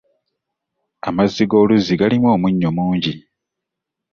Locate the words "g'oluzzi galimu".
1.49-2.27